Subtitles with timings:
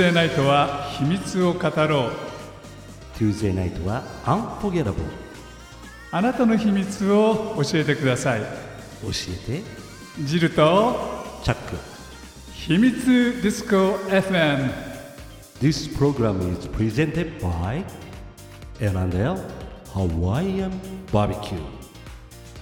[0.00, 2.10] Tuesday ナイトは秘密を語ろう
[3.18, 4.94] Tuesday ナイトは Unforgettable
[6.10, 8.46] あなたの秘密を教えてください教
[9.50, 9.62] えて
[10.24, 10.96] ジルと
[11.44, 11.76] チャック
[12.54, 13.76] 秘密ディスコ
[14.08, 14.72] FM
[15.60, 17.84] This program is presented by
[18.80, 19.36] L&L
[19.92, 20.70] Hawaiian
[21.12, 21.79] Barbecue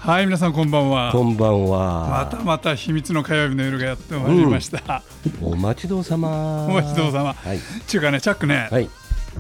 [0.00, 1.10] はい皆さんこんばんは。
[1.12, 5.02] こんばんまはたまた秘密の火曜日の夜がやってまいりました、
[5.42, 6.66] お待ちどうさま。
[6.66, 7.34] お待ちどうさま。
[7.34, 8.88] はい、ちゅうかねチャックね、はい、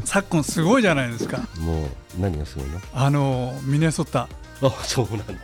[0.04, 1.38] 昨今すごいじゃないですか。
[1.60, 2.80] もう何がすごいの？
[2.92, 4.28] あのミネソタ。
[4.60, 5.38] あそうなんだよ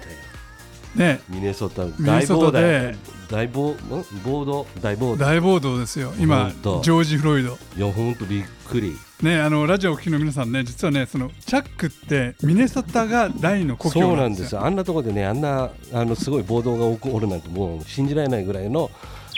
[0.94, 1.20] ね。
[1.28, 2.96] ミネソタ大暴だで
[3.30, 3.76] 大暴ん
[4.24, 5.16] 暴動大暴。
[5.16, 6.12] 動大暴動ですよ。
[6.18, 7.58] 今ジョージ・フロイド。
[7.76, 8.96] いやほんとびっくり。
[9.22, 14.44] ねあのラジオをお聞きの皆さんね実はねそのチャックってミネソタが大の故そうなんんですよ。
[14.44, 14.64] ですよ。
[14.66, 18.90] あんなところでねあんなあのすごい暴動が起こるなんてもう信じられないぐらいの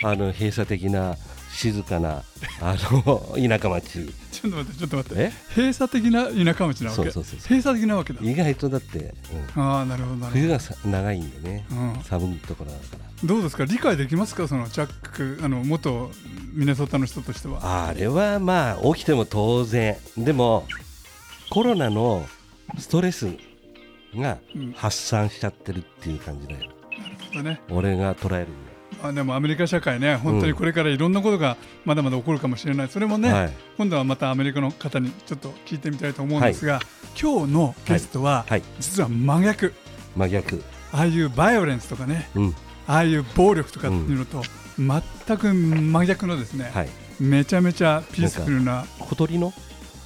[0.02, 1.16] あの閉鎖的な
[1.56, 2.22] 静かな
[2.60, 4.12] あの田舎町。
[4.30, 5.22] ちょっと待ってちょっと待って。
[5.22, 5.32] え？
[5.54, 7.10] 閉鎖的な田舎町なわけ？
[7.10, 8.20] そうそう閉鎖的なわけだ。
[8.22, 9.14] 意外とだって、
[9.56, 9.62] うん。
[9.62, 12.02] ああなるほど冬がさ長いんでね、うん。
[12.04, 12.98] 寒いところだから。
[13.24, 13.64] どどうですか？
[13.64, 14.46] 理解できますか？
[14.46, 16.10] そのチャックあの元
[16.52, 17.88] ミネソタの人としては。
[17.88, 19.96] あれはまあ起きても当然。
[20.18, 20.66] でも
[21.48, 22.26] コロナの
[22.78, 23.28] ストレス
[24.14, 24.72] がうん。
[24.72, 27.60] 発散しちゃってるっていう感じだよ、なるほどね。
[27.70, 28.52] 俺が捉えるに
[29.06, 32.88] あでもアメリカ社会ね本当にこれからいろんなことがまだまだ起こるかもしれない。
[32.88, 33.52] それもね、はい。
[33.76, 36.80] 今度はまたアメリカの方にちょっと聞いてみたいと思うんですが、
[37.20, 38.62] 今日のゲストは、はい。
[38.78, 39.72] 実は真逆。
[40.16, 40.62] 真逆。
[40.92, 42.54] ああいうバイオレンスとかねうん。
[42.86, 44.42] ああいう暴力とかっていうのと、
[44.78, 46.88] 全く真逆のですね、はい。
[47.20, 49.52] めちゃめちゃピースフルな小鳥の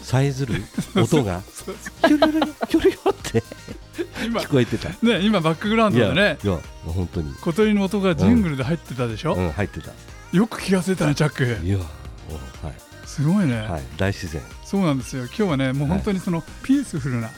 [0.03, 0.55] さえずる
[0.97, 1.43] 音が
[2.07, 3.43] キュルルルキュルヨって。
[3.43, 3.80] 今
[4.21, 4.89] 聞こえてた。
[4.91, 6.39] いね今バックグラウンドでね。
[6.43, 7.35] いや本当に。
[7.41, 9.53] 小鳥の音がジングルで入ってたでしょ、うん。
[9.53, 9.93] 入ってた。
[10.33, 11.67] よく気が付いたねチャック。
[11.67, 12.73] いやうんは
[13.05, 14.41] すごいね、いはい大自然。
[14.65, 15.25] そうなんですよ。
[15.25, 17.33] 今日はねもう本当にそのピースフルな、はい。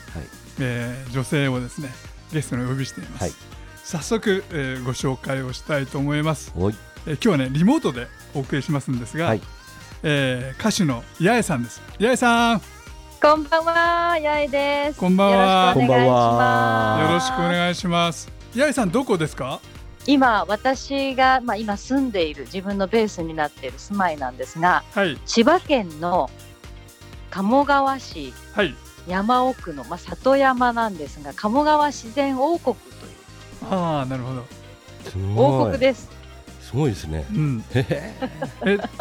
[0.61, 1.89] えー女性をですね
[2.33, 3.33] ゲストにお呼びしています、はい。
[3.83, 6.75] 早速、えーご紹介をしたいと思います、おい。
[7.07, 9.41] えー今日はねリモートでお送りしますんですが、はい。
[10.03, 11.81] えー歌手の八重さんです。
[11.99, 12.61] 八重さん
[13.23, 14.99] こんばんは、やえです。
[14.99, 15.75] こんばんは。
[15.77, 17.03] よろしくお願いしこんばんます。
[17.07, 18.33] よろしくお願いします。
[18.53, 19.61] 八重さんどこですか？
[20.09, 25.17] 今、私が、まあ、今住んでいる自分のベースになっている住まいなんですが、はい。
[25.25, 26.31] 千葉県の
[27.31, 28.75] 鴨川市はい。
[29.07, 33.09] 山奥の、まあ、里山なんですが、鴨川自然王国とい
[33.71, 33.73] う。
[33.73, 34.45] ああなるほど。
[35.37, 36.11] 王国です。
[36.73, 37.27] すごいですね。
[37.31, 37.65] うん。
[37.75, 38.11] え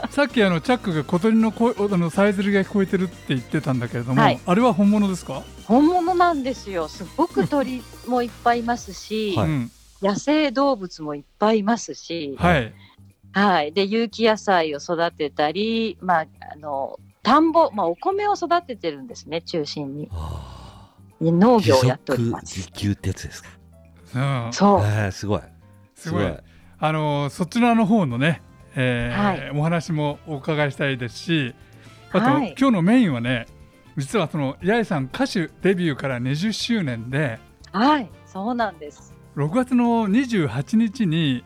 [0.09, 4.39] さっきあのチャックが小鳥の声あのさえずりが聞こえてるって言ってたんだけれども、はい。
[4.45, 6.89] あれは本物ですか、本物なんですよ。
[6.89, 9.47] すごく鳥もいっぱいいますし、はい。
[9.47, 9.71] うん
[10.01, 12.73] 野生動物もいっぱいいますし、はい。
[13.33, 20.09] はい、で有機野菜を育てたり、まあ、あの田んぼ、まあ、お米を育ててるんですね中心に。
[20.11, 20.89] あ
[21.21, 22.57] で農ー業をやっております。
[22.57, 23.49] 自給ってやつですか？
[24.51, 24.79] そう。
[24.79, 25.41] あーすごい。
[25.95, 26.35] すごい
[26.83, 28.41] あのそちらの方のね、
[28.75, 29.51] えーはい。
[29.51, 31.53] お話もお伺いしたいですし
[32.11, 32.55] あと、はい。
[32.59, 33.45] 今日のメインはね
[33.97, 37.39] 実はその八重さん歌手デビューから20周年で
[37.71, 39.13] はいそうなんです。
[39.35, 41.43] 6月の28日に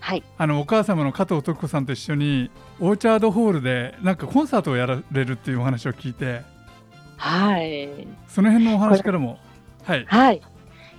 [0.00, 0.22] はい。
[0.38, 2.50] あのお母様の加藤徳子さんと一緒に
[2.80, 6.42] オーチャードホールでなんかコンサートをやられるっていうお話を聞いて。
[7.18, 8.06] はい。
[8.26, 9.38] その辺のお話からも
[9.84, 10.06] はい。
[10.06, 10.40] はい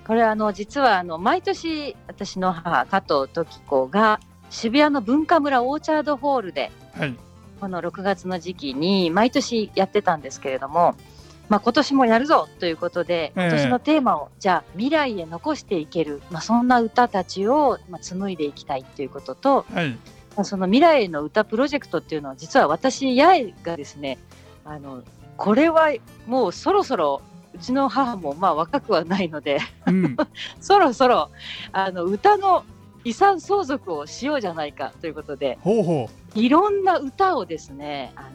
[0.10, 7.16] これあの実はあの毎年私の母加藤時子が渋谷の文化村オーチャードホールではい。
[7.62, 10.96] この6月の時期に毎年やってたんですけれども、
[11.48, 13.48] まあ、今年もやるぞということでええ。
[13.50, 19.90] 今年のテーマを、じゃあ未来へ残していける、まあ、そんな歌たちを、まあ、紡いでいきたいということと、はい。
[19.92, 19.98] ま
[20.38, 24.18] あその未来への歌プロジェクトっていうのは実は私八重がですね
[24.64, 25.04] あの
[25.38, 25.92] これは
[26.26, 27.22] もうそろそろ
[27.54, 30.18] うちの母もまあ若くはないのでうん。
[30.60, 31.30] そろそろ
[31.72, 32.64] あの歌の
[33.04, 38.30] 遺産相続をしようじゃないかということでほうほいろんな歌をですねあの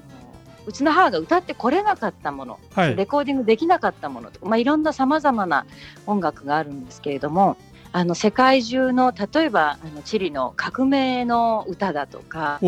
[0.67, 2.97] うちの母が歌ってこれなかったもの、うはい。
[2.97, 5.67] レコーディングできなかったものとか、まあ、いろんなさまざまな
[6.07, 7.57] 音楽があるんですけれども
[7.93, 12.59] あの世界中の例えばあのチリの革命の歌だとか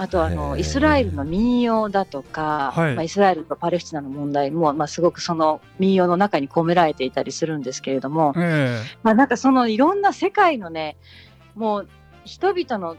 [0.00, 2.94] あとあのイスラエルの民謡だとか、はい。
[2.94, 8.80] まあ、イスラエルとパレスチナの問題も、まあ、すごくその民謡の中に込められていたりするんですけれども、え。
[9.02, 10.96] まあ、なんかそのいろんな世界のね
[11.56, 11.88] もう
[12.24, 12.96] 人々の、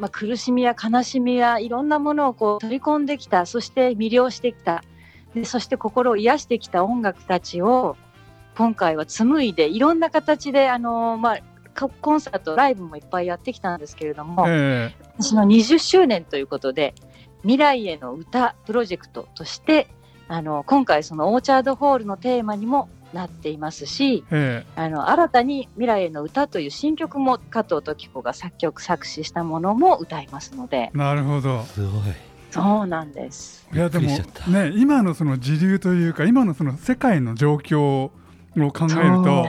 [0.00, 4.82] まあ、苦しみや悲しみやいろんなものをこう取り込んできたそして魅了してきた。
[5.36, 7.96] でそして心を癒してきた音楽たちを
[8.56, 11.38] 今回は紡いでいろんな形であの、まあ、
[11.88, 15.04] ココンサートライブもいっぱいやってきたんですけれども、ええ。
[15.18, 16.94] 私の20周年ということで
[17.42, 19.88] 未来への歌プロジェクトとして
[20.28, 30.90] あの今回そのオーチャードホールのテーマにもなっていますしえあの新たに「未来への歌」という新曲も加藤登紀子が作曲作詞したものも歌いますので。
[30.94, 31.62] えなるほど。
[31.64, 32.02] すごい。
[32.50, 33.66] そうなんです。
[33.72, 34.08] いやでも
[34.48, 38.10] ね今のその時流というか今のその世界の状況を
[38.54, 38.72] 考える
[39.22, 39.46] と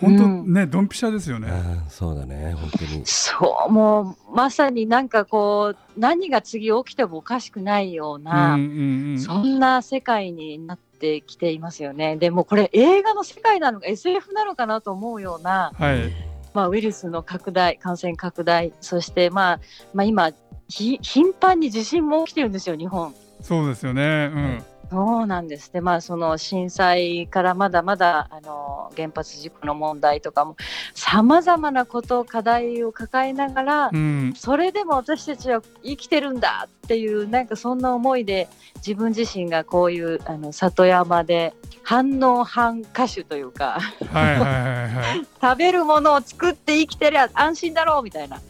[0.00, 1.48] 本当うんねドンピシャですよね。
[1.48, 12.16] うんそうだね本当にそうもうまさになんかこう何が次起きてもおかしくないよううんな、うんうんそんな世界になってきていますよね。
[12.16, 16.12] でもこれ映画の世界なのか SF なのかなと思うような、はい
[16.54, 19.60] まあ、ウイルスの拡大感染拡大そして、まあ、
[19.94, 20.30] まあ今
[20.68, 23.14] ひ頻繁に地震も起きてるんですよ日本。
[23.40, 24.30] そうですよね。
[24.32, 30.56] うんそうなんですね、まあ、その震災からまだまだあの原発事故の問題とかも
[30.94, 43.78] さまざまなこと課題を抱えながら、うんそれでも私たちは生きてるんだっていうなんかそんな思いで自分自身がこういうあの里山で反応反歌手というか。
[45.40, 48.40] 食べるものを作って生きてりゃ安心だろうみたいな。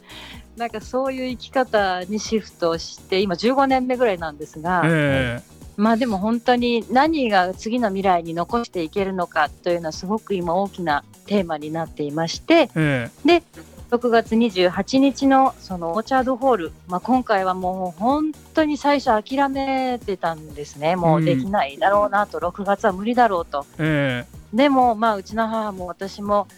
[0.56, 5.40] なんかそういう生き方にシフトして今15年目ぐらいなんですが、え
[5.78, 13.42] まあでも本当に何が次の未来に残していけるのかというのはすごく今大きなテーマになっていましてええ。
[13.90, 20.94] 6月28日のそのオーチャードホール、まあ、今回はもう本当に最初諦めてたんですね。
[20.94, 23.64] もうできないだろうなと、6月は無理だろうと。
[23.78, 24.56] ええ。
[24.56, 26.48] でもまあうちの母も私も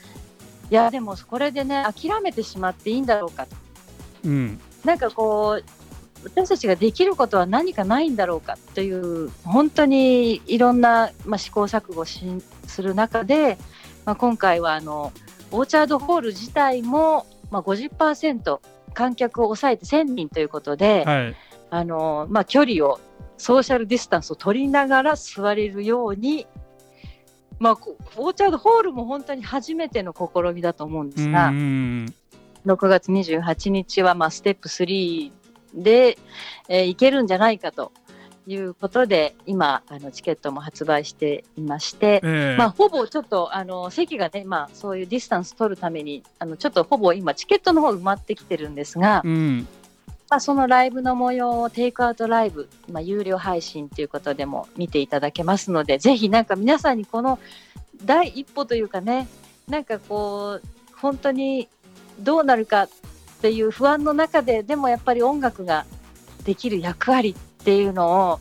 [0.70, 3.54] いやでもこれでね諦めてしまっていいんだろうかと。
[4.24, 4.60] えうん。
[4.84, 5.79] なんかこう
[6.24, 12.24] 私たちができることは何かないんだろうかという本当にいろんな、まあ、試行錯誤し
[12.66, 13.58] する中で、
[14.04, 15.12] まあ、今回はあの
[15.50, 18.60] オーチャードホール自体も、まあ、50%
[18.92, 21.36] 観客を抑えて1000人ということで、はい
[21.70, 23.00] あのまあ、距離を
[23.38, 26.46] ソーシャルディスタンスを取りながら座れるように、
[27.58, 31.48] まあ、こオーチャードホールも本当に初めての試みだと思うんでうんすが。
[31.48, 32.14] うん
[32.66, 35.32] 6月28日はまあステップ3
[35.74, 36.18] で、
[36.68, 37.92] えーいけるんじゃないかと
[38.46, 42.56] いうことで今あのチケットも発売していまして、ええ。
[42.58, 49.68] まあ、ほぼちょっとあの席がね、まあ、そういうディスタンス取るためにあのちょっとほぼ今チケットの方埋まってきてるんですが、うん。
[50.28, 57.40] まあ、そのライブの模様をテイクアウトライブ、まあ、有料配信ということでも見ていただけますのでぜひなんか皆さんにこの
[58.04, 59.26] 第一歩というかね
[59.68, 61.68] なんかこう本当に
[62.20, 62.88] どうなるか
[63.40, 65.86] っていう不安の中ででもやっぱり音楽が
[66.44, 68.40] できる役割っていうのを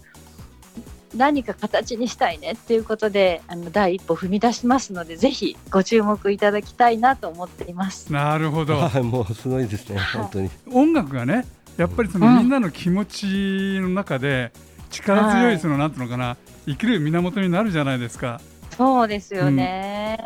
[1.15, 8.11] 何か形にしたいねっていうことであの第一歩踏み出しますのでぜひご注目いただきたいなと思っています。
[8.11, 8.75] なるほど。
[8.77, 10.49] はいもうすごいですね本当に。
[10.69, 11.45] 音楽がね
[11.77, 12.37] やっぱりそのうん。
[12.39, 13.25] みんなの気持ち
[13.79, 14.51] の中で
[14.89, 15.59] 力強はいい。
[15.59, 16.35] そのなんていうのかな
[16.65, 18.41] 生きる源になるじゃないですか。
[18.75, 20.17] そうですよね、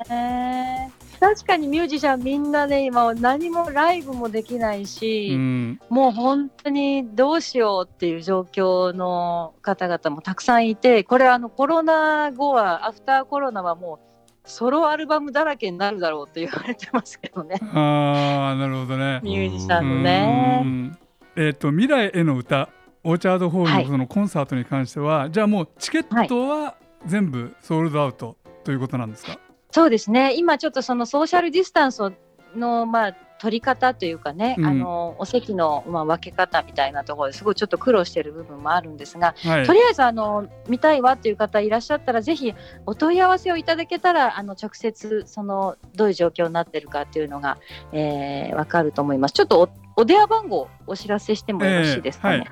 [1.24, 19.22] 確かにミュージシャンみんなね今何もライブもできないうし、んもう本当にどうしようっていう状況の方々もたくさんいてこれあのコロナ後はアフターコロナはもうソロアルバムだらけになるだろうと言われてますけどねああなるほどね。
[19.24, 20.62] ミュージシャンのうね。
[20.62, 20.98] ん
[21.38, 22.68] えっ、と未来への歌
[23.06, 29.38] オーチャードホールはいのそのコンサートに関しては、じゃあもうチケットは全部ソールドアウトということなんですか？
[29.74, 32.12] そうですね今ちょっとそのソーシャルディスタンスを
[32.56, 39.74] の、まあ、取り方というかね、うんあのお席の、まあ、分け方みたいなところですごいちょっと苦労している部分もあるんですが、はいと。
[39.74, 42.54] りあえずあの見たいわっていう方いらっしゃったらぜひ
[42.86, 47.58] お問い合わせをいただけたらあの直接そのどういう状況になってるかっていうのが、
[47.92, 49.34] えー、分かると思います。
[49.34, 49.70] ちょっとお
[50.02, 52.46] お電話番号をお知らせしてもよろしいですかね。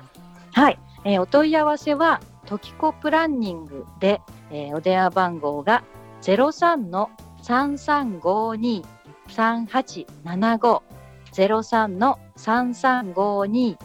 [0.52, 5.84] はい、えーお問い合わせはトキコプランニングで、えーお電話番号が
[6.22, 7.10] 03の
[7.42, 8.84] 3352
[9.28, 10.82] 3875
[11.32, 13.76] 03の3352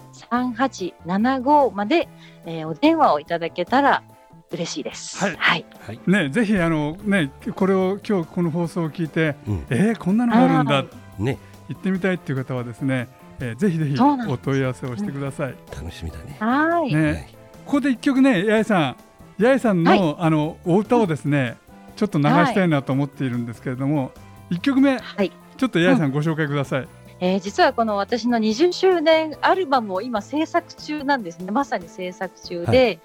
[1.06, 2.08] 3875まで、
[2.46, 4.04] えーお電話をいただけたら
[4.52, 5.18] 嬉しいです。
[5.18, 5.36] はい。
[5.38, 6.00] はい、はい。
[6.08, 9.66] ねぜひあのねこれを今日この放送を聞いて、うん。
[9.70, 10.76] えー、こんなのがあるんだ。
[10.76, 10.86] は
[11.20, 11.24] い。
[11.24, 11.38] ね。
[11.68, 15.56] 行ってみたいっていう方はですね、えー、ぜひぜひお問い合わせをしてください。
[15.76, 16.38] 楽しみだね。
[16.40, 17.12] はい、ね。
[17.12, 17.28] はい。
[17.66, 18.96] ここで一曲ね八重さん。
[19.40, 20.16] 八重さんの、はい。
[20.20, 21.58] あのお歌をですね
[21.98, 24.12] ちょっと流したいなと思っているんですけれども、
[24.50, 25.32] 一曲目はい。
[25.58, 26.88] ちょっと八重さんご紹介ください。
[27.20, 31.52] えー実はこの私の20周年アルバムを今制作中なんですね。
[31.52, 33.00] まさに制作中で、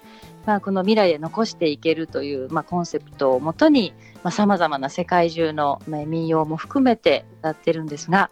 [0.45, 3.93] まあ、この未来へ残していけるという、まあ、コンセプトをもとに
[4.29, 8.29] さまざ、まな世界中の、まあ、民謡も含めて歌ってるんですが、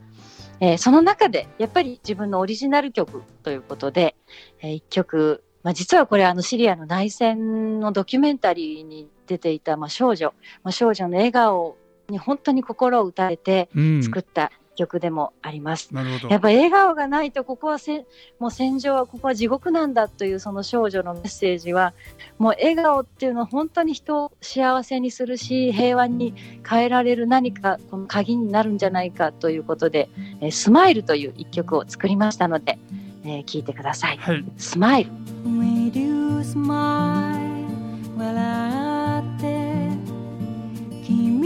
[0.59, 4.15] えーその中でやっぱり自分のオリジナル曲ということで、
[4.61, 10.33] えー一曲、まあ、実はこれあのシリアの内戦のドキュメンタリーに出ていた、まあ、少女、
[10.63, 11.77] まあ、少女の笑顔
[12.09, 14.03] に本当に心を打たれてうん。
[14.03, 15.93] 作った曲でもあります。
[15.93, 16.29] なるほど。
[16.29, 18.05] やっぱ笑顔がないとここはせ
[18.39, 21.93] もう戦場はここは地獄なんだというその少女のメッセージは
[22.39, 26.33] もう笑顔っていうのは本当に人を幸せにするし平和に
[26.67, 30.09] 変えられる何かこの鍵になるんじゃないかということで
[30.41, 32.79] 「えースマイルという一曲を作りましたので、
[33.23, 34.17] えー聴いてください。
[34.17, 34.43] はい。
[34.57, 35.11] スマイル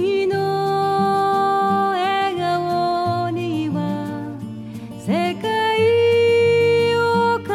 [0.05, 4.37] 君の笑顔には
[4.99, 7.47] 世界を変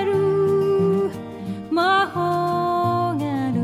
[0.00, 1.10] える
[1.70, 3.60] 魔法がある。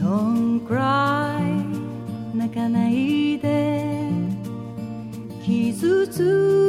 [0.00, 1.52] Don't cry
[2.34, 4.10] 泣かないで。
[5.44, 6.67] 傷つ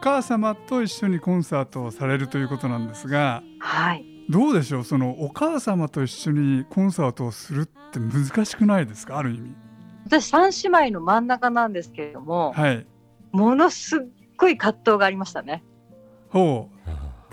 [0.00, 4.04] 母様と一緒にコンサートをされるということなんですがはい。
[4.30, 4.84] どうでしょう？
[4.84, 9.18] そのお母様と一緒にコンサートをするって難しくないですか？
[9.18, 9.54] ある意味。
[10.06, 12.86] 私三姉妹の真ん中なんですけれどもはい。
[13.32, 14.00] ものすっ
[14.36, 15.64] ごい葛藤がありましたね。
[16.30, 16.78] ほう。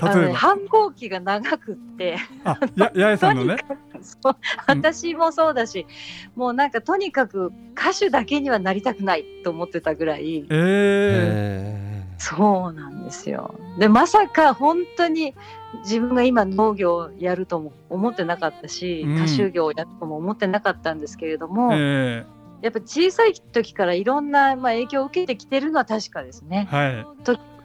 [0.02, 0.36] 例えば？
[0.36, 2.18] 反抗期が長くって。
[2.44, 3.58] あや八重さんのね？
[4.02, 4.36] そう
[4.68, 5.88] 私もそうだし、
[6.36, 10.46] もうなんかとにかく歌手だけにはなりたくないと思ってたぐらい。
[10.50, 13.56] えへそうなんですよ。
[13.78, 15.36] でまさか本当に
[15.84, 19.24] 自分が今農業をやるとも思ってなかったし、うん。
[19.24, 22.26] 歌手業をやるとも思ってなかったんですけれどー、も、え
[22.62, 26.68] やっぱ小さい時からいろんな、まあ、影響を受けてきてるのは確かですね。
[26.72, 26.96] ー、。
[26.96, 27.06] はい。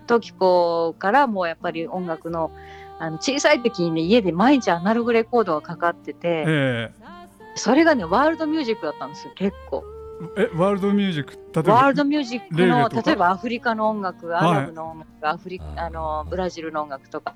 [0.06, 2.50] 時子からもうやっぱり音楽の
[2.98, 6.90] あの小さい時にね家で毎日アナログレコードがかかってて、え。
[7.54, 9.84] それがねワールドミュージックだったんですよ結構。
[10.36, 14.50] ー、えワールドミュージック例えばワールドミュージックの例えばアフリカの音楽はい。
[14.50, 17.34] アラブの音楽、アフリあのブラジルの音楽とか、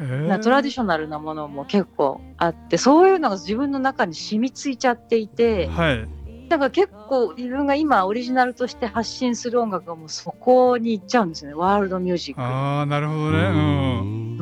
[0.00, 0.26] えー。
[0.26, 6.08] なトラディショナルなものも結構あってそういうのが自分の中に染みついちゃっていてはい。
[6.48, 12.40] だから結構自分が今オリジナルとして発信する音楽がもうそこに行っちゃうんですよねワールドミュージック。
[12.40, 12.46] に。
[12.46, 13.50] ああなるほどうねう
[14.10, 14.36] ん。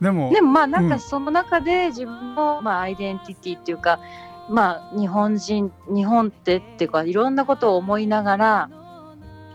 [0.00, 0.90] でもでもまあなんうん。
[0.90, 3.98] かその中で自分のまあアイデンティティっていうか、
[4.48, 8.70] まあ日本人日本ってっていうかいろんなことを思いながら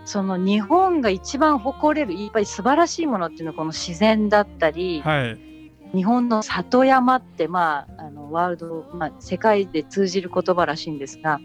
[0.05, 5.51] その日本が一番誇れるやっぱり素晴らしいものっていうのはこの自然だったり、はい。
[5.93, 11.41] 日本の里山ってまああのワールド、まあ、世界で通じる言葉らしいんですが、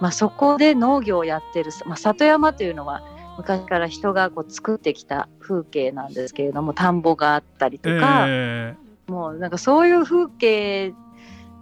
[0.00, 3.02] まあ、そこで農業をやってる、まあ、里山というのは
[3.38, 10.94] 昔から人がこう作ってきた風景なんですけれども田んぼがあったりとか、えもうなんかそういう風景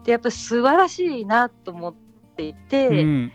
[0.02, 1.94] ってやっぱり素晴らしいなと思っ
[2.36, 3.32] ていて、ーうん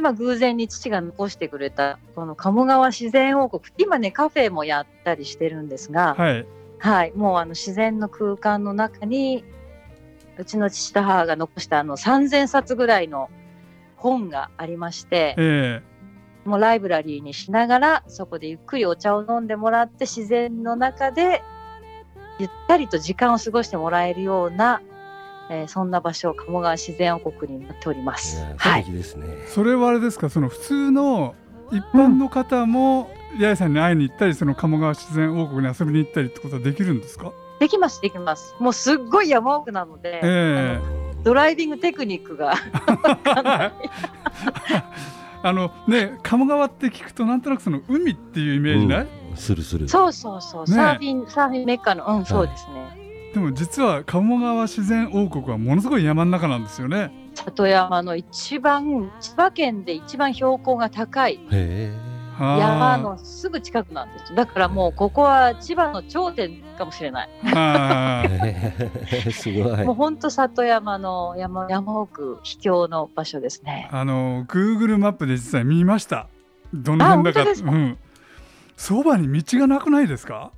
[0.00, 6.46] まあ偶然に父が残してくれたこの鴨川自然王国今ねカフェもやったりしてるんですが、はい。
[6.78, 9.44] はい、もうあの自然の空間の中に
[10.38, 13.30] うちの父と母が残したあの3,000冊ぐらいの
[13.96, 15.82] 本がありましてえ。
[16.44, 21.40] もうライブラリーにしながらそこでゆっくりお茶を飲んでもらって自然の中で
[22.40, 24.82] ゆったりと時間を過ごしてもらえるような、
[25.54, 28.54] えーそんな場所鴨川自然王国になっておりまいすや。
[28.56, 28.82] はい。
[28.84, 29.26] 素敵ですね。
[29.26, 30.30] ーそれはあれですか？
[30.30, 31.34] その普通の
[31.70, 37.32] 一般の方も八重さんに会いに行ったりその鴨川自然王国に遊びに行ったりってことはできるんですか？
[37.60, 38.54] できますできます。
[38.58, 42.54] もうすっごい山奥なので、えあのドライビングテクニックが。
[45.44, 49.36] あのね鴨川って聞くとなんとなくその海っていうイメージない、うん。
[49.36, 49.88] するする。
[49.88, 53.01] そうそうそう、ねサーフィンサーフィンメッカのうんそうですね。
[53.32, 57.10] でも実は鴨川自然王国はものすごい山の中なんですよね。
[57.34, 61.40] 里山の一番千葉県で一番標高が高い
[62.38, 64.34] 山のすぐ近くなんです。
[64.34, 67.30] だからもうここは千葉の頂点かもしれない。
[69.32, 69.84] すごい。
[69.84, 73.88] もうほんと里山の山山奥秘境の場所ですね。
[73.90, 76.26] あの Google マップで実際見ました。
[76.74, 77.50] どの辺だか。
[77.50, 77.98] うん。
[78.76, 80.50] そばに道がなくないですか、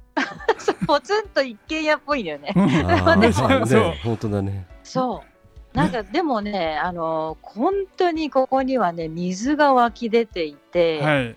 [0.86, 2.52] ポツンと一軒家っぽいんだよね。
[4.02, 4.66] 本当だね。
[4.82, 5.76] そう。
[5.76, 11.36] なんかでもねあの本当にここにはね水が湧き出ていて、はい。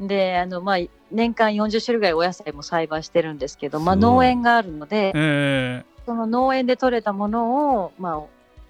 [0.00, 0.78] であのまあ
[1.10, 8.22] 年間40種類ぐらいお野菜も栽培してるんですけど、まあ、農園があるのでえその農園で採れたものを、まあ、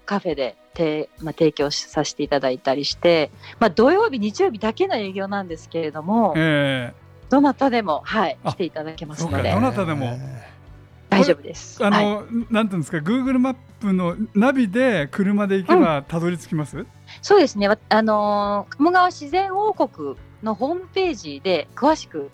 [0.05, 6.93] カフェでて、まあ、提供しさせていただいたりして、まあ、土曜日日曜日だけの営業なんですけれどもー、え
[7.29, 9.51] どなたでも、はい、あ来ていただけますので。
[9.51, 10.17] どなたでも。
[11.09, 11.81] 大丈夫です。
[11.81, 16.85] ー、あはい、の、なんていうんですか Google マップのナビで車で行けばたどり着きます、
[17.21, 17.67] そうですね。
[17.67, 22.29] わあのー鴨川自然王国のホームページで詳しく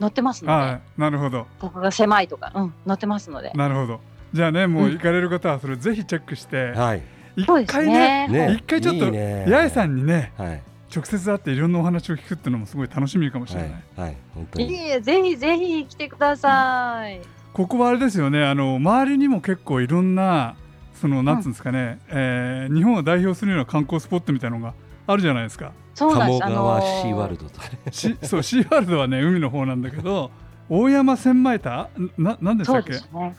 [0.00, 1.46] 載ってますので、はいなるほど。
[1.60, 3.52] ここが狭いとか、うん、載ってますので。
[3.54, 4.00] なるほど。
[4.32, 6.72] じゃあねもううん行かれる方はそれぜひチェックして。
[6.72, 7.02] はい。
[7.36, 8.46] 一回ねね。
[8.48, 8.52] ね。
[8.54, 10.62] 一回ちょっと八重さんにねはい
[10.96, 14.72] 直接会っていろんなお話を聞くっていうのもすごい楽しみかもしれない、はいはい本当いに。
[14.72, 17.20] いえ、ぜひぜひ来てください。
[17.52, 20.56] ここはあれですよねあの周りにも結構いろんな
[20.94, 24.74] そのなんつうんですかね、えー日本を代表するような観光スポットみたいなのが
[25.06, 25.72] あるじゃないですか。
[25.94, 26.40] そうなんです。
[26.40, 27.78] 鴨川あのーシーワールドとかね。
[27.90, 30.30] しそうシーワールドはね海の方なんだけど
[30.68, 31.88] 大山千枚田？
[32.18, 33.36] ななんでしたそうっけですね。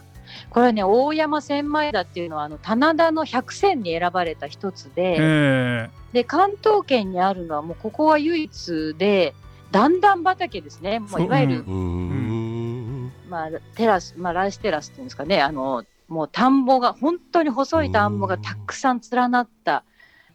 [0.49, 9.33] これね、大山千枚田っていうのは、あの棚田の百選に選ばれた一つで、えで関東圏にあるのは、もうここは唯一で、
[9.71, 10.99] 段々畑ですね。
[10.99, 15.41] もそうういわゆる、うーんまあテラス、まあライステラスっていうんですかね。
[15.41, 19.83] あのもう田んぼが本当に細い田んぼがたくさん連なった。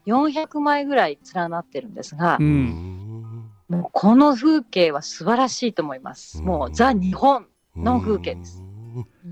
[0.07, 6.39] 400枚ぐらい連なってるんですがもうこの風景は素晴らしいと思います。
[6.41, 7.47] うんもうザ日本
[7.77, 8.62] の風景です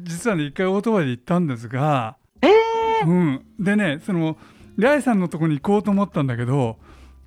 [0.03, 2.49] 実はね一回オートバイで行ったんですが、え
[3.07, 4.37] うん、でねその
[4.81, 6.79] 八重さんのとこに行こうと思ったんだけど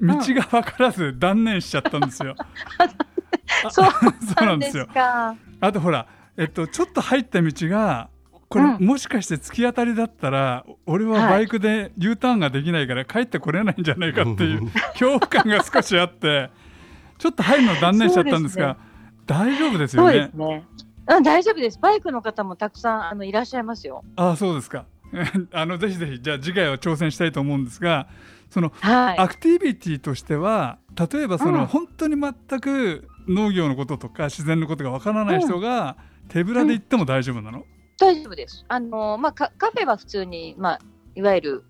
[0.02, 2.36] 道が分からず断念しちゃったんですよ。
[3.68, 4.88] う そうなんですよ。
[4.88, 5.36] か。
[5.62, 6.08] あとほら、
[6.38, 8.10] えっと、ちょっと入った道が
[8.50, 16.52] これ、うんもしかして突き当たりだったら俺はバイクで U ターンができないから帰ってこれないんじゃないかっていう 恐怖感が少しあって
[17.18, 18.78] ちょっと入るの断念しちゃったんですが
[19.26, 20.64] 大丈夫ですよそうでねすね。
[21.08, 21.80] うん、大丈夫です。
[21.80, 24.04] バイクの方もたくさんあのいらっしゃいますよ。
[24.16, 24.86] ああそうですか
[25.52, 28.08] あのぜひぜひじゃあ次回は挑戦したいと思うんですが
[28.50, 29.18] そのはい。
[29.18, 35.98] アクティビティとしては例えばその、うん本当に全く農業のこととか自然のことがわからない人が
[36.30, 37.66] 手ぶらで行っても大丈夫なの、
[37.98, 38.66] 大丈夫です。
[38.68, 40.80] あのまあカカフェは普通にまあ
[41.16, 41.64] いわゆる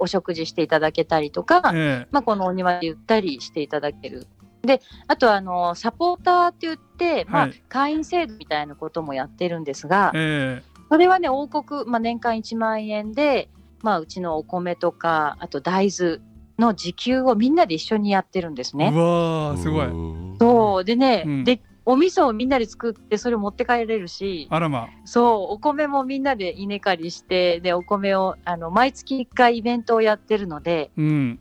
[0.00, 4.26] お食事していただけたりとか、えまあこのお庭でゆったりしていただける。
[4.62, 10.80] で、あとはあのサポーターって言って、まあはい会員制度みたいなこともやってるんですがえ、え。
[10.90, 13.50] それはね王国まあ年間1万円で、
[13.82, 16.18] まあうちのお米とかあと大豆
[16.58, 18.90] の自給をみんなで一緒にやってるんですね。
[18.92, 19.86] うわーすごい。
[19.86, 20.84] うんそう。
[20.84, 21.44] でね、うん。
[21.44, 24.88] でお味噌をみんなで作ってそれを持って帰れるしあらま。
[25.04, 25.54] そう。
[25.54, 31.40] お米もみんなで稲刈りしてでお米をあの毎月1回イベントをやってるのでうん。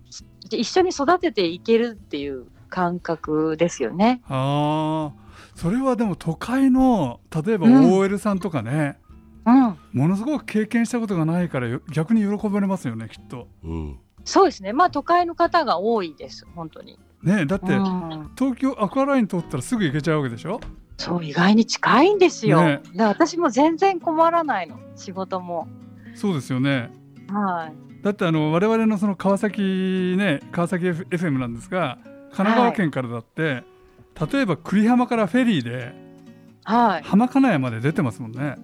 [0.49, 4.21] で一緒に育てていけるっていう感覚ですよね。
[4.27, 5.59] あー。
[5.59, 7.93] それはでも都会の例えばうん。
[7.97, 8.99] OL さんとかね、
[9.45, 13.47] うん、ものすごく経験したことがないからよ逆に喜ばれますよねきっと。
[13.63, 13.99] うん。
[14.23, 14.73] そうですね。
[14.73, 16.99] まあ都会の方が多いです本当に。
[17.23, 20.59] ねだって、うん、東京アクアライン通ったらすぐ行けちゃうわけでしょ？
[20.97, 22.61] そう意外に近いんですよ。
[22.61, 25.67] ねで私も全然困らないの仕事も。
[26.13, 26.91] そうですよね。
[27.29, 28.03] はい。
[28.03, 31.97] だってあの我々のその川崎ね川崎 F- FM なんですが
[32.37, 33.63] 神奈川県からだって、
[34.31, 35.93] 例えば久里浜からフェリーで
[36.63, 37.03] はい。
[37.03, 38.55] 浜金谷まで出てますもんね。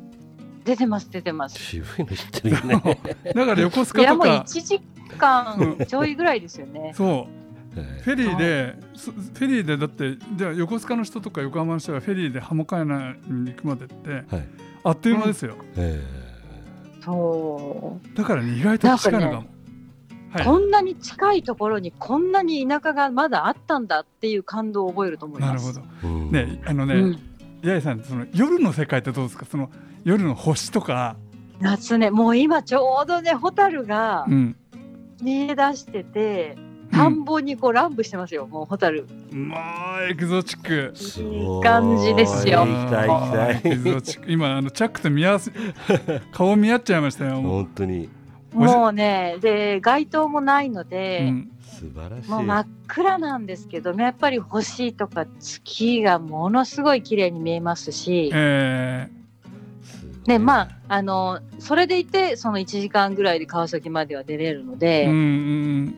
[0.63, 1.57] 出てます出てます。
[1.57, 2.99] 渋いの知ってるよね。
[3.33, 4.79] だから横須いやもう賀とか1時
[5.17, 6.93] 間ちょいぐらいですよね。
[6.95, 7.27] そ
[7.75, 7.81] う。
[8.03, 14.47] フェリーで、そフェリーでだってじゃあ横須賀の人とか横浜の人がフェリーで浜金谷に行くまでってはい。
[14.83, 15.99] あっという間ですよ、え。
[17.03, 18.17] そう。
[18.17, 19.47] だからね意外と近いのかも、
[20.33, 20.45] はい。
[20.45, 25.73] こんなに近いところにこんなに田舎がまだあったんだっていう感動を覚えると思います。
[25.73, 25.85] なるほど。
[26.03, 26.31] えうん。
[26.31, 27.13] ねあのね、うん。
[27.63, 29.45] 八重さんその夜の世界ってどうですか？
[29.45, 29.69] その
[30.03, 31.15] 夜の星とか、
[31.61, 34.55] 夏ねもう今ちょうどねホタルがうん。
[35.21, 36.57] 見え出してて、
[36.91, 39.07] 田んぼにこう乱舞してますよもうホタル。
[39.31, 39.55] ま
[39.99, 40.93] あエキゾチック。
[41.21, 41.59] い。
[41.59, 42.65] い感じですよ。
[42.65, 43.61] 行きたい行きたい。
[43.63, 44.31] エキゾチック。
[44.31, 45.51] 今あのチャックと見合わせ
[46.33, 47.41] 顔見合っちゃいましたよ。
[47.41, 48.09] もう本当に
[48.53, 52.29] もうね、で、街灯もないのうで、ん、素晴らしい。
[52.29, 59.09] もう真っ暗なんですけど、やっぱり星とか月がものすごい綺麗に見えますし、え
[59.83, 65.95] すごいで、まあ、あの、それでいて、その1時間ぐらいで川崎までは出れるので、ー、うん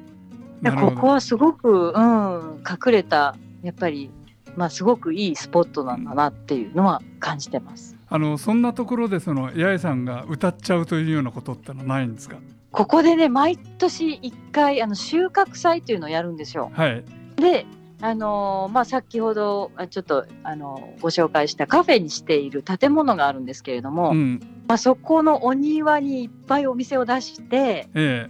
[0.63, 0.95] うん。
[0.95, 4.09] ここはすごく、うん、隠れた、やっぱり、
[4.55, 7.94] まあ、すごくいいスポットなんだなっていうのは感じてます。
[8.07, 12.37] あのそんなところでその八重さんが歌っちゃうというようなことってのはないんですか？
[12.71, 16.71] ここでね、毎年1回、あの、収穫祭というのをやるんですよ。
[16.73, 17.05] はい。
[17.37, 17.65] で、
[18.01, 24.39] あのーまあ、先ほどあちょっと、あのご紹介したカフェにしている建物があるんですけれども、うん。
[24.67, 28.29] まあ、そこのお庭にいっぱいお店を出してえ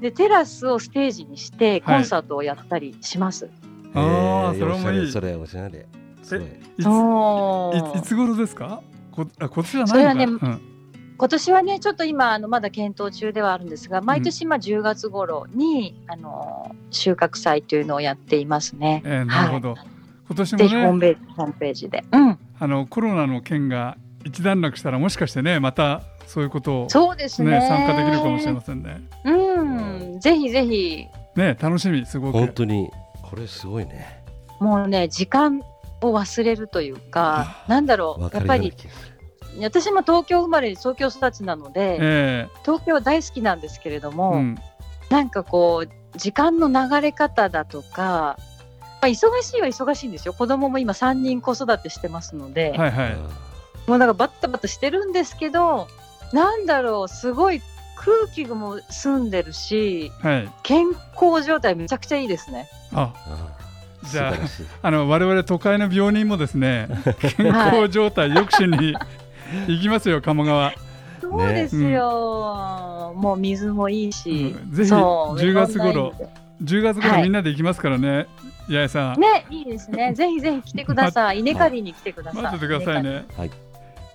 [0.00, 3.48] でテラスをステージにしてコンサートをやったりします。
[3.94, 5.00] えああえーそれもいい。
[5.00, 5.86] おしゃれそれおしゃれ。
[6.22, 7.78] すごい。
[7.78, 8.82] いついつ頃ですか？
[9.12, 9.88] こあ今年はないのか。
[9.88, 10.72] それはねうん。
[11.22, 19.02] 今年はねちょっと今あのまだ検討中ではあるんですが毎年まあ10月頃に、あの収穫祭というのをやっていますね。
[19.04, 19.76] えーなるほど、
[20.26, 22.04] 今年ぜひホーもねムページホームページで。
[22.10, 27.52] うん、あのコロナの件が一段落したらもしかしてねまたそういうことをそうですね。
[27.52, 29.02] ね参加できるかもしれませんね。
[29.24, 31.06] うん、ぜひぜひ。
[31.36, 32.38] ね楽しみすごく。
[32.38, 32.90] 本当に
[33.22, 34.24] これすごいね。
[34.58, 35.60] もうね時間
[36.10, 38.72] を忘れるというかなんだろうやっぱり
[39.60, 44.58] 私も東京生まれ東京育ちなので、え東京大好きなんですけれどえも、うん。
[45.10, 48.38] なんかこう時間の流れ方だとか、
[49.02, 50.32] まあ、忙しいは忙しいんですよ。
[50.32, 53.16] 子供も今3人子育てしてますので、はいはい。
[53.86, 55.88] もうなんかバッタバタしてるんですけど
[56.32, 57.60] なんだろうすごい
[57.96, 60.50] 空気も澄んでるしはい。
[60.62, 62.68] 健康状態めちゃくちゃいいですね。
[62.94, 63.12] あ
[64.10, 64.34] じゃあ
[64.82, 66.88] あの我々都会の病人もですね
[67.36, 68.94] 健康状態よくしに
[69.66, 70.72] 行きますよ鴨川、
[71.20, 74.72] そうですよ、もう水もいいし、うん。
[74.72, 77.22] ぜひそう10月頃いろんな意味で10月頃はい。
[77.22, 78.26] みんなで行きますからね、
[78.68, 80.12] 八重さん、ね、いいですね。
[80.14, 81.40] ぜひぜひ来てください。
[81.40, 82.42] 稲刈りに来てください。
[82.42, 83.24] 待っててくださいね。
[83.36, 83.50] はい。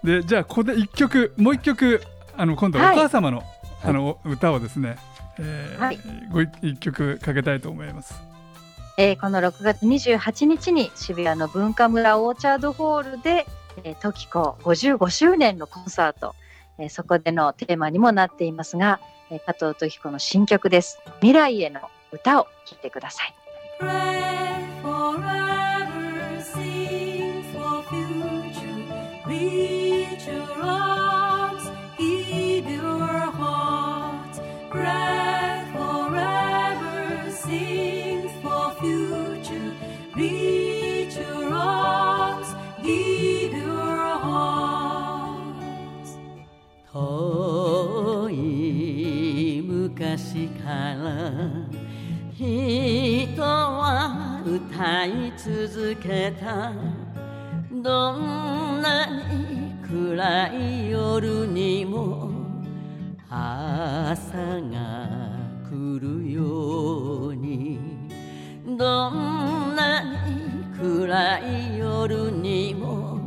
[0.04, 2.02] でじゃあここで一曲もう一曲
[2.36, 2.98] あの今度はおはい。
[2.98, 3.44] 母様の,、
[3.84, 4.98] あの歌をですね、
[5.40, 6.00] えーはい。
[6.32, 8.22] ご一一曲かけたいと思います。
[9.00, 13.46] えーこの6月28日に渋谷の文化村オーチャードホールで、
[13.84, 16.34] えー、トキコ55周年のコンサート、
[16.80, 21.00] えーそこでのテーマにもなっていますが、えー加藤時子の新曲です。
[21.18, 21.82] 未来への
[22.12, 23.47] 歌を聴いてください。
[52.34, 56.72] 人は歌い続けた。
[57.72, 62.32] どんなに暗い夜にも
[63.30, 64.38] 朝
[64.72, 65.30] が
[65.70, 67.80] 来るように。
[68.78, 70.38] どんなに
[70.78, 73.20] 暗い夜にも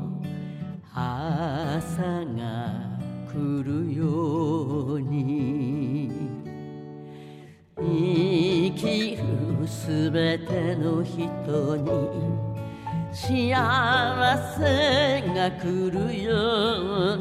[0.94, 2.98] 朝が
[3.32, 4.04] 来るよ
[4.94, 5.69] うに。
[7.80, 11.88] 生きるすべての人に
[13.12, 13.56] 幸
[14.58, 16.30] せが来るよ
[17.14, 17.16] う。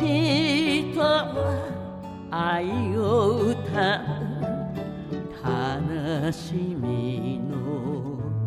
[0.00, 1.04] に人は
[2.30, 3.56] 愛を歌
[3.96, 4.30] う。
[5.42, 7.52] 悲しみの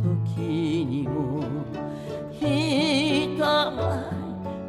[0.02, 1.44] 時にも
[2.32, 4.04] 人は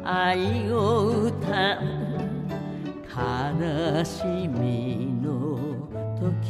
[0.03, 2.05] 愛を歌う。
[3.15, 5.04] 悲しみの時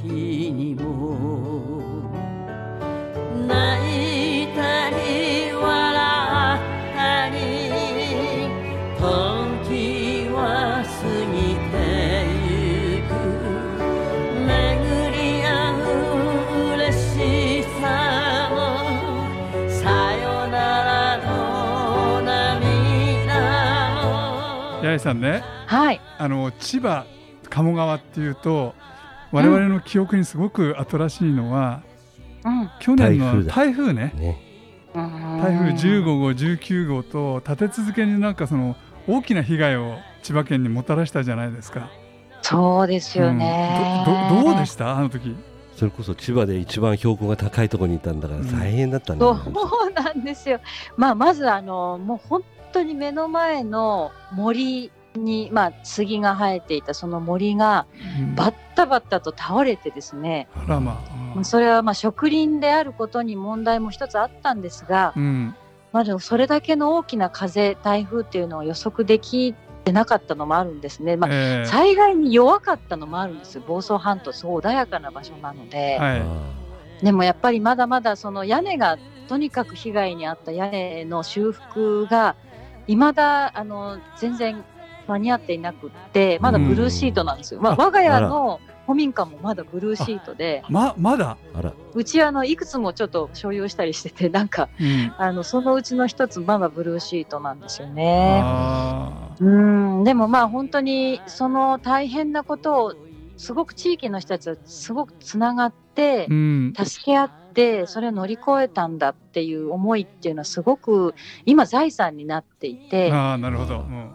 [0.05, 0.83] にも
[3.47, 6.61] 泣いたり笑っ
[6.95, 7.35] たり
[8.97, 10.89] 時は過
[11.33, 11.35] ぎ
[11.71, 11.73] て
[12.47, 13.09] ゆく。
[14.45, 14.47] 巡
[15.11, 15.83] り合う
[16.75, 17.83] 嬉しさ
[18.51, 18.55] も
[19.69, 23.35] さよならの涙
[23.95, 24.81] も。
[24.81, 25.43] 八重さんね。
[25.65, 25.99] はい。
[26.17, 27.05] あの千葉
[27.49, 28.73] 鴨川っていうと
[29.35, 31.81] 我々の記憶にすごく新しいのは、
[32.43, 32.69] うん。
[32.79, 34.41] 去年の台台風ねね
[34.93, 35.03] 台
[35.57, 38.75] 風15号19号と立て続けになんかその
[39.07, 41.89] 大きな被害を千葉県にもたらしたじゃないですか。
[42.41, 44.03] そうですよね。
[44.07, 44.95] うんどどどうでした？
[44.97, 45.35] あの時
[45.75, 49.53] それこそ千葉で一番標高が高いところにいたんだからうん大変だったんだそよ、
[49.89, 50.59] うなんですよ。
[50.95, 57.85] まあ、まず、あの、もう本当に目の前の森に、まあ、杉が生えていたその森が
[58.19, 58.35] うん。
[58.35, 61.15] バッタバッタと倒れてですね、あらまあ。
[61.35, 65.55] まあそれはまあ植林であることに問題も一つあったんですが、うん。
[65.91, 69.53] まあ、でもそれだけの大きな風台風っていうのを予測でき
[69.85, 71.65] てなかったのもあるんですね、まあ、ええ。
[71.65, 77.05] 災害に弱かったのもあるんです房総半島すごい穏やかな場所なので、はい。
[77.05, 78.97] でもやっぱりまだまだその屋根が
[79.27, 82.35] とにかく被害に遭った屋根の修復が
[82.87, 84.63] 未だあの全然
[85.07, 91.73] 間に合っていなくってまだブルーシートなんですよ、まあ、あ我が家の古民家もまだブルーシートでままだ、あら。
[91.93, 98.41] うちあのいくつもちょっと所有したりしててなんかうん、あのそのうちの一つまだブルーシートなんですよね。
[98.43, 100.03] あうん。
[100.03, 102.95] でもまあ本当にその大変なことを
[103.37, 106.85] すごく地域の人たちはすごくつながってーうん。
[106.85, 111.15] 助け合ってそれを乗り越えたんだっていう思いっていうのはすごく
[111.45, 113.11] 今財産になっていて。
[113.11, 114.11] ああなるほど、うん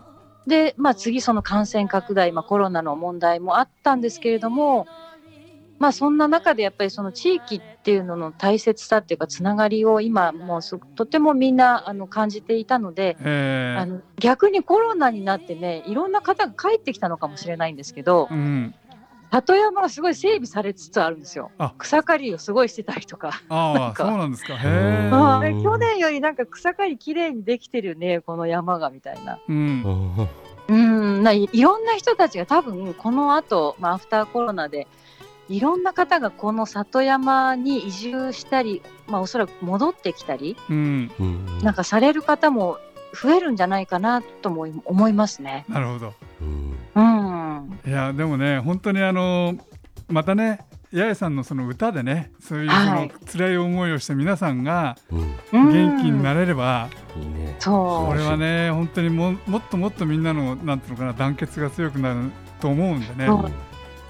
[0.47, 4.87] で、まあ、次その感染拡大、まあ、コロナの問題もあったんですけれども、
[5.79, 10.61] まあ、そんな中でやっぱりその地域っていうのの大切さっていうかつながりを今もう
[10.95, 13.17] とてもみんなあの感じていたので。
[13.21, 18.75] ええあの逆にコロナになってねいろんな方が帰ってきたのかもしれないんですけどうん、
[19.31, 21.53] 里山がすごい整備されつつあるんですよ。
[21.59, 21.73] あ。
[21.79, 24.05] 草刈りをすごいしてたりとか、ああ なんか。
[24.05, 24.55] そうなんですか。
[24.55, 29.39] へあ去年よりなんか草刈りきれいにできてるねこの山がみたいな。
[29.49, 30.29] うん。
[30.69, 31.23] うん。
[31.23, 34.89] ないいろんな人たちが多分この後、まあアフターコロナで
[35.49, 41.11] いろんな方がこの里山に移住したり、まあ、おそらく戻ってきたりうん。
[41.21, 41.59] うん。
[41.63, 42.79] なんかされる方も
[43.15, 45.65] 増えるんじゃないかなとも思いますね。
[45.69, 46.15] なるほど。
[46.41, 46.80] うんうん
[47.87, 49.55] いやでもね本当にあの
[50.09, 50.61] またね
[50.93, 53.13] 八重さんのその歌でねそういうそのはい。
[53.33, 54.97] 辛い思いをして皆さんが
[55.53, 56.89] 元気になれれば、
[57.65, 63.29] これはね本当にももっともっとみんなのなんていうのかな団結が強くなると思うんでね。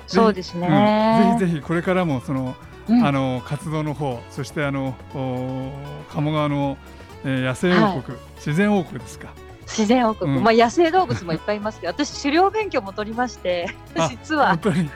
[0.06, 0.32] そう。
[0.32, 0.62] ですうん。
[0.62, 1.36] ね。
[1.38, 2.56] ぜひぜひこれからもその、
[2.88, 3.04] うん。
[3.04, 5.72] あの活動の方そしてあのお
[6.12, 6.78] 鴨川の、
[7.24, 9.34] えー野生王国、自然王国ですか
[9.70, 10.42] 自然王国、うん。
[10.44, 14.48] まあ野生動物もいっぱいいますけど、 私狩猟勉強も取りましてあ、実は。
[14.50, 14.84] 本当に？
[14.84, 14.90] ね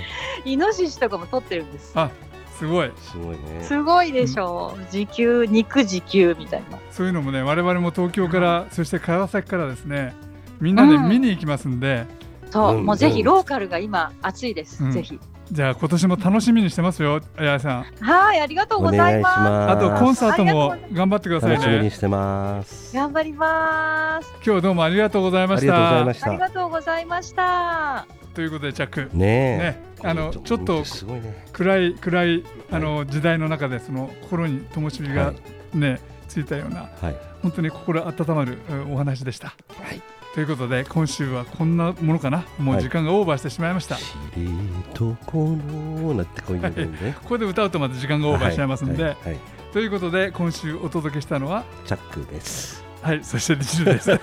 [0.44, 1.92] イノシシとかも取ってるんです。
[1.94, 2.10] あ
[2.58, 2.92] すごい。
[2.98, 3.38] すごいね。
[3.62, 4.92] すごいでしょう。
[4.92, 6.78] 時給肉時給みたいな。
[6.90, 10.14] そういうのもね我々も東京から、そして川崎からですね
[10.60, 12.06] みんなで見に行きますんで、
[12.50, 13.12] そう、うんもうぜうん。
[13.14, 14.84] ひローカルが今熱いです。
[14.84, 14.92] うん。
[14.92, 15.18] ぜひ。
[15.50, 17.82] じゃあ今年も楽しみにしてますよ八重さん。
[18.00, 19.40] はい、ありがとうございます。
[19.40, 21.56] お願いしますあとコンサートも頑張ってくださいね。
[21.56, 22.94] 楽しみにしてます。
[22.94, 24.32] 頑張ります。
[24.46, 26.30] 今日どうもありがとうございましありがとうございたました。
[26.30, 28.06] ありがとうございました。
[28.34, 29.10] ということでチャック。
[29.12, 29.58] ねえ。
[29.58, 29.82] ね。
[30.04, 31.44] あのちょっとすごいね。
[31.52, 35.32] 暗い暗いあの時代の中でその心に灯火がは
[35.74, 35.78] い。
[35.78, 37.16] ね、ついたようなはい。
[37.42, 39.48] 本当に心温まるうんお話でした。
[39.48, 39.54] は
[39.92, 40.00] い
[40.34, 42.44] ということで今週はこんなものかな。
[42.58, 44.48] もうはい時間がオーバーしてしまいました、しり
[44.94, 47.16] とこのなってこういうのね。
[47.22, 49.38] ここで歌うとまた時間がオーバーしちゃいますんで、はいはいはい。
[49.72, 52.84] ということで今週お届けしたのはチャックです。
[53.02, 54.10] はいそしてリチルです。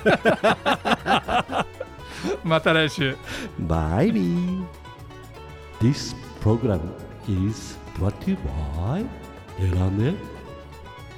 [2.43, 3.17] また来週。
[3.59, 4.65] バイビー。
[5.81, 6.79] This program
[7.27, 8.37] is brought to you
[8.77, 9.05] by
[9.59, 10.13] エラネ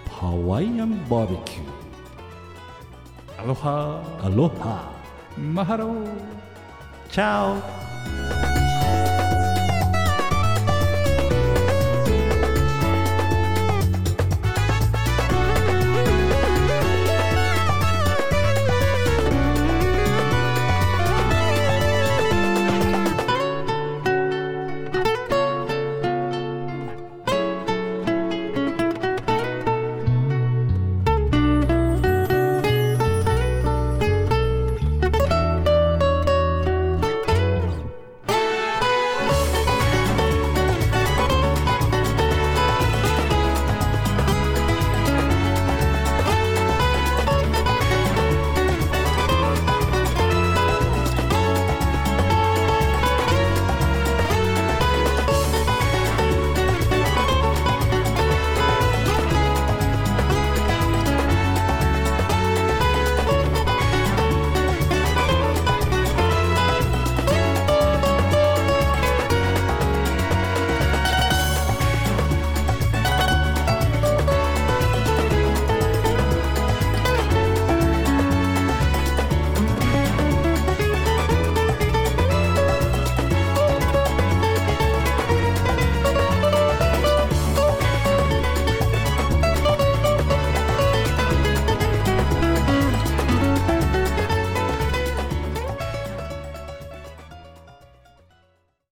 [0.10, 1.89] ハワイアンバーベキュー
[3.40, 4.02] アロハ
[5.38, 6.08] マハロー
[7.10, 7.56] チャ
[8.36, 8.39] オ